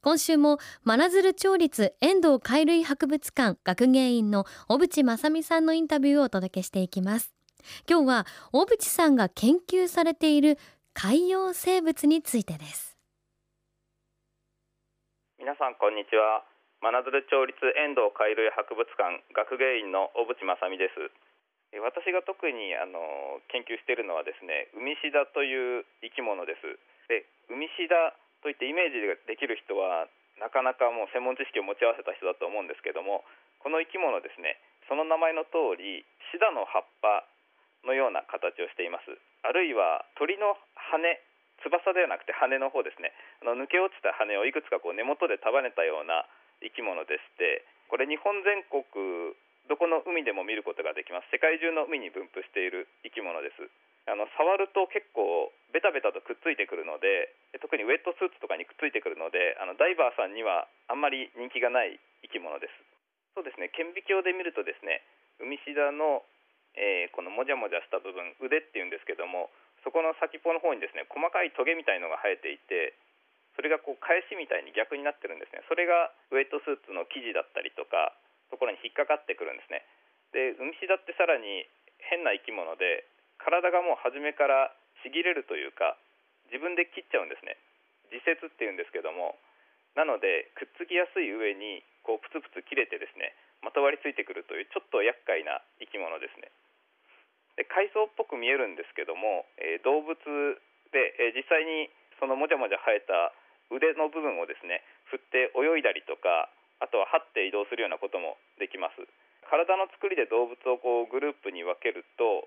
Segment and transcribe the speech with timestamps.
[0.00, 7.34] 今週も真鶴町立遠藤海類博物館学芸員の小渕正美さんのインタビューをお届けしていきます。
[7.90, 10.56] 今日は小渕さんが研究されている
[10.94, 12.96] 海洋生物についてです。
[15.36, 16.46] 皆さんこんにちは。
[16.80, 21.10] 真鶴町立遠藤海類博物館学芸員の小渕正美です。
[21.82, 26.62] 私が特にあの研究しているのはですねウミシダという生き物です。
[27.10, 30.06] でウミシダといってイメージができる人は
[30.38, 33.26] なかなかもう専門知識を持ち合わせた人だと思うんですけども
[33.58, 37.26] この生き物ですねその名前の通りシダの葉っぱ
[37.84, 39.06] のような形をしています。
[39.46, 40.98] あるいは鳥の羽
[41.62, 43.12] 翼ではなくて羽の方ですね。
[43.42, 46.26] あの抜け落ちた羽をいくつかこう根元で束ねたような
[46.64, 48.82] 生き物でしてこれ日本全国
[49.68, 51.30] どこの海でも見ることができます。
[51.30, 53.60] 世界中の海に分布している生き物です。
[54.08, 62.74] あの触ると結構ベタベタとくっついてくるので特にウェットスーツとかにくっついてくるのであのダイバーさんにはあんまり人気がない生き物です。
[63.34, 63.70] そうですね。
[63.70, 65.02] 顕微鏡で見るとですね
[65.38, 66.26] ウミシダの、
[66.74, 69.50] えー、このもじゃもじゃした部分腕っていうんですけども
[69.86, 72.98] そこの先っぽの方にですね細かいトゲみたいのが生えていて
[73.54, 75.66] それがこう返しみたいに逆になってるんですね。
[75.66, 78.14] それがウェットスーツの生地だったりとか
[78.50, 79.82] ところに引っかかってくるんですね。
[80.30, 81.66] でウミシダってさらに
[81.98, 83.06] 変な生き物で
[83.38, 84.70] 体がもう初めから
[85.02, 85.98] ちぎれるというか
[86.48, 87.56] 自分で切っちゃうんですね。
[88.12, 89.36] 自節っていうんですけども。
[89.98, 93.34] なのでくっつきやすい上にこうプツプツ切れてですね
[93.66, 96.54] まとわりついてくるというちょっと厄介な生き物ですね。
[97.58, 100.14] で海藻っぽく見えるんですけども、えー、動物
[100.94, 101.90] で、えー、実際に
[102.22, 103.34] そのもじゃもじゃ生えた
[103.74, 106.46] 腕の部分をですね振って泳いだりとか
[106.78, 109.02] あとは這って移動するようなこともできます。
[109.50, 112.46] 体の作りで動物をこうグループに分けると、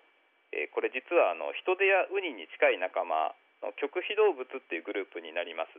[0.56, 5.78] えー、これ実はあの人手やウニに近い仲間の極非動物っていうグループになります。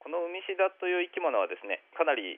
[0.00, 2.36] このウミシダという生き物はですねかなり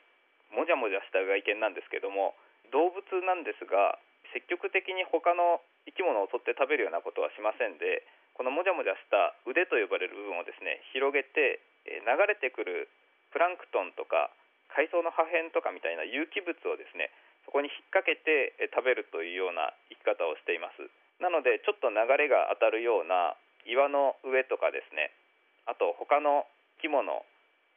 [0.54, 2.38] もじゃもじゃした外見なんですけども
[2.70, 3.98] 動物なんですが
[4.30, 5.58] 積極的に他の
[5.90, 8.06] 生き物を取って食べるようなことはしませんで
[8.38, 12.86] このもじゃもじゃした腕と呼ばれる部分をですね広げて流れてくる
[13.34, 14.30] プランクトンとか
[14.70, 17.10] 海藻の破片とかみたいな有機物をですね
[17.46, 20.82] そこに引っ掛けて食べるというような生き方をしています。
[21.22, 25.10] なのでちょっと流れが当たるような岩の上とかですね。
[25.66, 26.46] あと他の
[26.78, 27.26] 生き物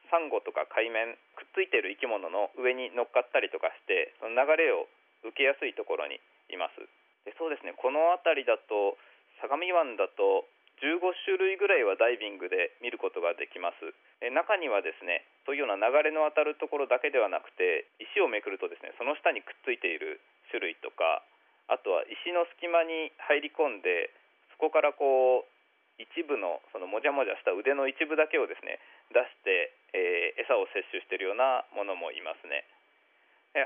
[0.09, 4.89] サンゴとか海面くっついてる生き物の上に乗っかったりとかしてその流れを
[5.25, 6.81] 受けやすいところにいます。
[7.25, 7.73] でそうですね。
[7.77, 8.97] この辺りだと
[9.41, 10.45] 相模湾だと
[10.79, 13.83] 15種類ぐらいはダイビングで見ることができます。
[14.31, 20.19] 中にはですねそういうような流れの当たるところだけではなくて石をめくるとですねその下にくっついている
[20.51, 21.23] 種類とか
[21.71, 24.11] あとは石の隙間に入り込んで
[24.55, 25.58] そこからこう
[25.99, 28.79] 一部のそのもじゃもじゃした腕の一部だけをですね
[29.11, 32.63] 出して、えー、餌を摂取しているようなものもいますね。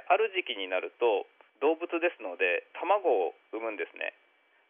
[0.08, 1.28] ある時期になると
[1.60, 4.16] 動物ですので卵を産むんですね。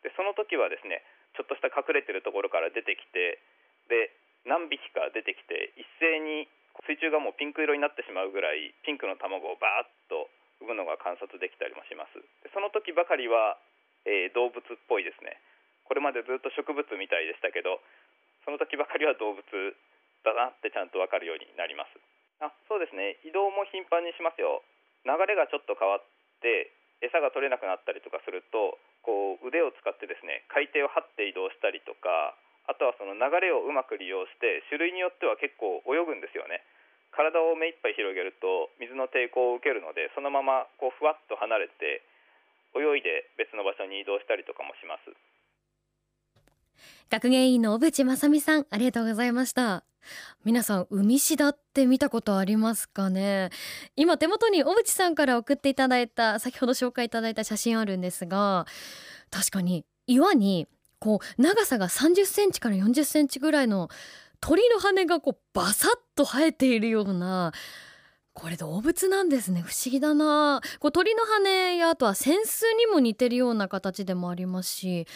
[0.04, 1.02] でその時はですね
[1.38, 3.40] ちょっとした隠れてるところから出てきて
[3.88, 4.12] で
[4.44, 6.52] 何匹か出てきて一斉に
[6.84, 10.28] 水中がもうピンク色になってしまうぐらいピンクの卵をバーッと
[10.60, 12.18] 産むのが観察できたりもします。
[12.52, 13.58] その時ばかりは、
[14.06, 15.38] えー、動物っぽいですね。
[15.86, 17.80] これまでずっと植物みたいでしたけど
[18.44, 19.44] その時ばかりは動物
[20.24, 21.96] だなってちゃんと分かるようになります。
[22.44, 23.20] あそうですね。
[23.24, 24.64] 移動も頻繁にしますよ。
[25.08, 26.04] 流れがちょっと変わっ
[26.44, 26.72] て
[27.04, 32.36] 餌が取れなくなったりとかするとこう腕を使ってですね海底を張って移動したりとか
[32.68, 36.64] あとはその流れをうまく利用して種類によっては結構泳ぐんですよね。
[37.12, 42.02] 体を目いっぱい広げると水の抵抗を受けるのでそのままこうふわっと離れて
[42.74, 45.14] 泳いで別の場所に移動したりとかもします。
[47.10, 49.84] 学芸員の小渕正美さんありがとうございました。
[50.44, 53.52] 皆さん海シダって見たことありますかね？
[53.96, 58.66] 今手元に小渕さんから送っていただいた先ほど紹介いただいた写真あるんですが
[59.32, 60.68] 確かに岩に
[61.00, 63.90] こう長さが30センチから40センチぐらいの
[64.42, 67.54] 鳥の羽がこうバサッと生えているような
[68.34, 69.62] これ動物なんですね。
[69.62, 70.60] 不思議だな。
[70.80, 75.08] こう鳥の羽やあとは扇子にも似てるような形でもありますし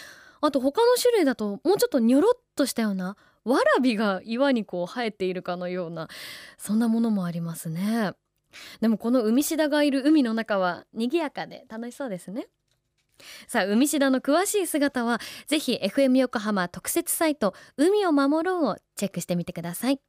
[0.41, 6.09] あと他の種類だともうちょっとニョロっとしたようなわらびが岩にこう生えているかのような
[6.57, 8.13] そんなものもありますね。
[8.81, 12.47] でもこの海シダがいる海の中は賑やかで楽しそうですね。
[13.47, 19.99] さあ海シダの詳しい姿はぜひ FM 横浜特設サイト海を守ろうをチェックしてみてください。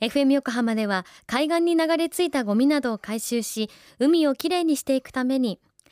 [0.00, 5.60] FM 横浜では海岸に流れ着いたゴミなどを回収し海をきれいにしていくために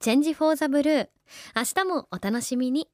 [0.00, 1.08] チェンジフォーザブルー。
[1.54, 2.88] 明日もお楽しみに。